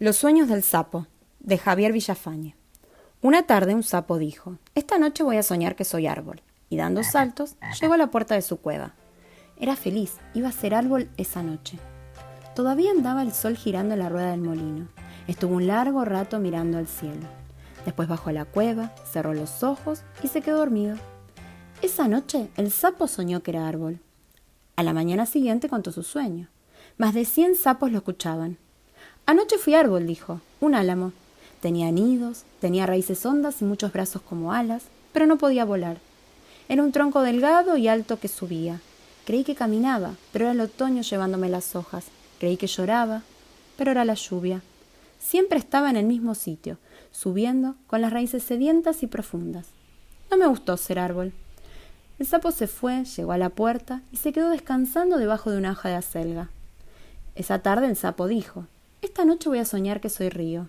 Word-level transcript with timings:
Los 0.00 0.16
sueños 0.16 0.48
del 0.48 0.64
sapo, 0.64 1.06
de 1.38 1.56
Javier 1.56 1.92
Villafañe. 1.92 2.56
Una 3.22 3.44
tarde 3.44 3.76
un 3.76 3.84
sapo 3.84 4.18
dijo, 4.18 4.58
Esta 4.74 4.98
noche 4.98 5.22
voy 5.22 5.36
a 5.36 5.44
soñar 5.44 5.76
que 5.76 5.84
soy 5.84 6.08
árbol, 6.08 6.42
y 6.68 6.76
dando 6.76 7.04
saltos, 7.04 7.54
llegó 7.80 7.94
a 7.94 7.96
la 7.96 8.10
puerta 8.10 8.34
de 8.34 8.42
su 8.42 8.56
cueva. 8.56 8.94
Era 9.56 9.76
feliz, 9.76 10.16
iba 10.34 10.48
a 10.48 10.52
ser 10.52 10.74
árbol 10.74 11.08
esa 11.16 11.44
noche. 11.44 11.78
Todavía 12.56 12.90
andaba 12.90 13.22
el 13.22 13.32
sol 13.32 13.56
girando 13.56 13.94
en 13.94 14.00
la 14.00 14.08
rueda 14.08 14.32
del 14.32 14.40
molino. 14.40 14.88
Estuvo 15.28 15.54
un 15.54 15.68
largo 15.68 16.04
rato 16.04 16.40
mirando 16.40 16.78
al 16.78 16.88
cielo. 16.88 17.28
Después 17.84 18.08
bajó 18.08 18.30
a 18.30 18.32
la 18.32 18.46
cueva, 18.46 18.92
cerró 19.08 19.32
los 19.32 19.62
ojos 19.62 20.02
y 20.24 20.28
se 20.28 20.40
quedó 20.40 20.58
dormido. 20.58 20.96
Esa 21.82 22.08
noche 22.08 22.50
el 22.56 22.72
sapo 22.72 23.06
soñó 23.06 23.44
que 23.44 23.52
era 23.52 23.68
árbol. 23.68 24.00
A 24.74 24.82
la 24.82 24.92
mañana 24.92 25.24
siguiente 25.24 25.68
contó 25.68 25.92
su 25.92 26.02
sueño. 26.02 26.48
Más 26.98 27.14
de 27.14 27.24
cien 27.24 27.54
sapos 27.54 27.92
lo 27.92 27.98
escuchaban. 27.98 28.58
Anoche 29.26 29.56
fui 29.56 29.74
árbol, 29.74 30.06
dijo, 30.06 30.42
un 30.60 30.74
álamo. 30.74 31.12
Tenía 31.60 31.90
nidos, 31.90 32.44
tenía 32.60 32.84
raíces 32.84 33.24
hondas 33.24 33.62
y 33.62 33.64
muchos 33.64 33.90
brazos 33.90 34.20
como 34.20 34.52
alas, 34.52 34.82
pero 35.14 35.24
no 35.26 35.38
podía 35.38 35.64
volar. 35.64 35.96
Era 36.68 36.82
un 36.82 36.92
tronco 36.92 37.22
delgado 37.22 37.78
y 37.78 37.88
alto 37.88 38.18
que 38.18 38.28
subía. 38.28 38.80
Creí 39.24 39.42
que 39.42 39.54
caminaba, 39.54 40.16
pero 40.30 40.44
era 40.44 40.52
el 40.52 40.60
otoño 40.60 41.00
llevándome 41.00 41.48
las 41.48 41.74
hojas. 41.74 42.04
Creí 42.38 42.58
que 42.58 42.66
lloraba, 42.66 43.22
pero 43.78 43.92
era 43.92 44.04
la 44.04 44.12
lluvia. 44.12 44.60
Siempre 45.18 45.58
estaba 45.58 45.88
en 45.88 45.96
el 45.96 46.04
mismo 46.04 46.34
sitio, 46.34 46.76
subiendo 47.10 47.76
con 47.86 48.02
las 48.02 48.12
raíces 48.12 48.42
sedientas 48.42 49.02
y 49.02 49.06
profundas. 49.06 49.68
No 50.30 50.36
me 50.36 50.46
gustó 50.46 50.76
ser 50.76 50.98
árbol. 50.98 51.32
El 52.18 52.26
sapo 52.26 52.50
se 52.50 52.66
fue, 52.66 53.06
llegó 53.06 53.32
a 53.32 53.38
la 53.38 53.48
puerta 53.48 54.02
y 54.12 54.18
se 54.18 54.34
quedó 54.34 54.50
descansando 54.50 55.16
debajo 55.16 55.50
de 55.50 55.56
una 55.56 55.72
hoja 55.72 55.88
de 55.88 55.94
acelga. 55.94 56.50
Esa 57.34 57.60
tarde 57.60 57.86
el 57.86 57.96
sapo 57.96 58.26
dijo 58.26 58.66
esta 59.14 59.24
noche 59.24 59.48
voy 59.48 59.60
a 59.60 59.64
soñar 59.64 60.00
que 60.00 60.10
soy 60.10 60.28
río. 60.28 60.66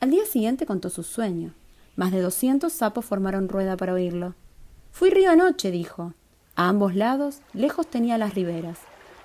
Al 0.00 0.10
día 0.10 0.26
siguiente 0.26 0.66
contó 0.66 0.90
su 0.90 1.04
sueño. 1.04 1.54
Más 1.94 2.10
de 2.10 2.20
doscientos 2.20 2.72
sapos 2.72 3.04
formaron 3.04 3.48
rueda 3.48 3.76
para 3.76 3.92
oírlo. 3.92 4.34
Fui 4.90 5.10
río 5.10 5.30
anoche, 5.30 5.70
dijo. 5.70 6.12
A 6.56 6.68
ambos 6.68 6.96
lados, 6.96 7.38
lejos 7.52 7.86
tenía 7.86 8.18
las 8.18 8.34
riberas. 8.34 8.80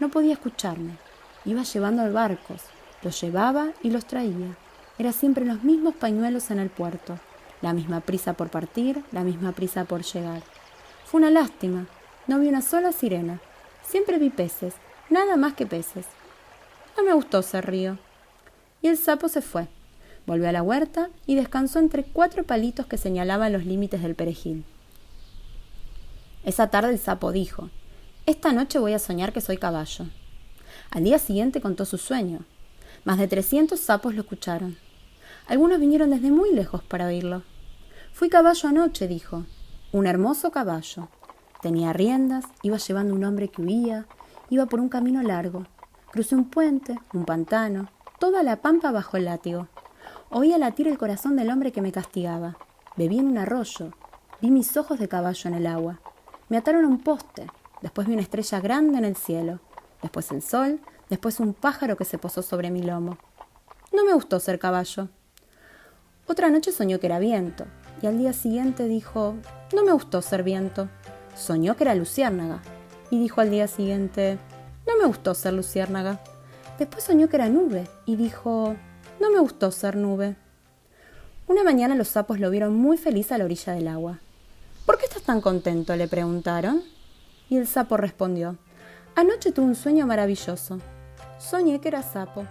No 0.00 0.10
podía 0.10 0.32
escucharme. 0.32 0.96
Iba 1.44 1.62
llevando 1.62 2.10
barcos. 2.10 2.62
Los 3.02 3.20
llevaba 3.20 3.72
y 3.82 3.90
los 3.90 4.06
traía. 4.06 4.56
Era 4.96 5.12
siempre 5.12 5.44
los 5.44 5.62
mismos 5.62 5.94
pañuelos 5.94 6.50
en 6.50 6.58
el 6.58 6.70
puerto. 6.70 7.18
La 7.60 7.74
misma 7.74 8.00
prisa 8.00 8.32
por 8.32 8.48
partir, 8.48 9.04
la 9.12 9.24
misma 9.24 9.52
prisa 9.52 9.84
por 9.84 10.04
llegar. 10.04 10.42
Fue 11.04 11.20
una 11.20 11.30
lástima. 11.30 11.84
No 12.26 12.38
vi 12.38 12.48
una 12.48 12.62
sola 12.62 12.92
sirena. 12.92 13.42
Siempre 13.82 14.16
vi 14.16 14.30
peces, 14.30 14.72
nada 15.10 15.36
más 15.36 15.52
que 15.52 15.66
peces. 15.66 16.06
No 16.96 17.04
me 17.04 17.12
gustó 17.12 17.42
ser 17.42 17.66
río 17.66 17.98
y 18.82 18.88
el 18.88 18.98
sapo 18.98 19.28
se 19.28 19.40
fue. 19.40 19.68
Volvió 20.26 20.48
a 20.48 20.52
la 20.52 20.62
huerta 20.62 21.08
y 21.26 21.34
descansó 21.34 21.78
entre 21.78 22.04
cuatro 22.04 22.44
palitos 22.44 22.86
que 22.86 22.98
señalaban 22.98 23.52
los 23.52 23.64
límites 23.64 24.02
del 24.02 24.14
perejil. 24.14 24.64
Esa 26.44 26.68
tarde 26.68 26.90
el 26.90 26.98
sapo 26.98 27.32
dijo, 27.32 27.70
Esta 28.26 28.52
noche 28.52 28.78
voy 28.78 28.92
a 28.92 28.98
soñar 28.98 29.32
que 29.32 29.40
soy 29.40 29.56
caballo. 29.56 30.06
Al 30.90 31.04
día 31.04 31.18
siguiente 31.18 31.60
contó 31.60 31.84
su 31.84 31.98
sueño. 31.98 32.40
Más 33.04 33.18
de 33.18 33.28
trescientos 33.28 33.80
sapos 33.80 34.14
lo 34.14 34.22
escucharon. 34.22 34.76
Algunos 35.46 35.80
vinieron 35.80 36.10
desde 36.10 36.30
muy 36.30 36.52
lejos 36.52 36.82
para 36.82 37.06
oírlo. 37.06 37.42
Fui 38.12 38.28
caballo 38.28 38.68
anoche, 38.68 39.08
dijo. 39.08 39.44
Un 39.92 40.06
hermoso 40.06 40.50
caballo. 40.50 41.08
Tenía 41.62 41.92
riendas, 41.92 42.44
iba 42.62 42.76
llevando 42.76 43.14
un 43.14 43.24
hombre 43.24 43.48
que 43.48 43.62
huía, 43.62 44.06
iba 44.50 44.66
por 44.66 44.80
un 44.80 44.88
camino 44.88 45.22
largo. 45.22 45.66
Crucé 46.10 46.34
un 46.34 46.50
puente, 46.50 46.98
un 47.12 47.24
pantano, 47.24 47.88
toda 48.22 48.44
la 48.44 48.62
pampa 48.62 48.92
bajo 48.92 49.16
el 49.16 49.24
látigo. 49.24 49.66
Oía 50.30 50.56
latir 50.56 50.86
el 50.86 50.96
corazón 50.96 51.34
del 51.34 51.50
hombre 51.50 51.72
que 51.72 51.82
me 51.82 51.90
castigaba. 51.90 52.56
Bebí 52.94 53.18
en 53.18 53.26
un 53.26 53.36
arroyo. 53.36 53.90
Vi 54.40 54.52
mis 54.52 54.76
ojos 54.76 55.00
de 55.00 55.08
caballo 55.08 55.50
en 55.50 55.54
el 55.54 55.66
agua. 55.66 55.98
Me 56.48 56.56
ataron 56.56 56.84
a 56.84 56.86
un 56.86 57.00
poste. 57.00 57.48
Después 57.80 58.06
vi 58.06 58.12
una 58.12 58.22
estrella 58.22 58.60
grande 58.60 58.98
en 58.98 59.04
el 59.04 59.16
cielo. 59.16 59.58
Después 60.02 60.30
el 60.30 60.40
sol. 60.40 60.78
Después 61.10 61.40
un 61.40 61.52
pájaro 61.52 61.96
que 61.96 62.04
se 62.04 62.16
posó 62.16 62.42
sobre 62.42 62.70
mi 62.70 62.80
lomo. 62.80 63.18
No 63.92 64.04
me 64.04 64.14
gustó 64.14 64.38
ser 64.38 64.60
caballo. 64.60 65.08
Otra 66.28 66.48
noche 66.48 66.70
soñó 66.70 67.00
que 67.00 67.08
era 67.08 67.18
viento. 67.18 67.64
Y 68.02 68.06
al 68.06 68.18
día 68.18 68.32
siguiente 68.34 68.86
dijo, 68.86 69.34
no 69.74 69.82
me 69.82 69.90
gustó 69.90 70.22
ser 70.22 70.44
viento. 70.44 70.88
Soñó 71.34 71.74
que 71.74 71.82
era 71.82 71.96
luciérnaga. 71.96 72.62
Y 73.10 73.18
dijo 73.18 73.40
al 73.40 73.50
día 73.50 73.66
siguiente, 73.66 74.38
no 74.86 74.96
me 74.96 75.06
gustó 75.06 75.34
ser 75.34 75.54
luciérnaga. 75.54 76.22
Después 76.78 77.04
soñó 77.04 77.28
que 77.28 77.36
era 77.36 77.48
nube 77.48 77.86
y 78.06 78.16
dijo, 78.16 78.74
no 79.20 79.30
me 79.30 79.40
gustó 79.40 79.70
ser 79.70 79.96
nube. 79.96 80.36
Una 81.46 81.64
mañana 81.64 81.94
los 81.94 82.08
sapos 82.08 82.40
lo 82.40 82.50
vieron 82.50 82.74
muy 82.74 82.96
feliz 82.96 83.30
a 83.30 83.38
la 83.38 83.44
orilla 83.44 83.72
del 83.72 83.88
agua. 83.88 84.20
¿Por 84.86 84.98
qué 84.98 85.04
estás 85.04 85.22
tan 85.22 85.40
contento? 85.40 85.94
le 85.96 86.08
preguntaron. 86.08 86.82
Y 87.48 87.58
el 87.58 87.66
sapo 87.66 87.96
respondió, 87.96 88.56
anoche 89.14 89.52
tuve 89.52 89.66
un 89.66 89.74
sueño 89.74 90.06
maravilloso. 90.06 90.78
Soñé 91.38 91.80
que 91.80 91.88
era 91.88 92.02
sapo. 92.02 92.46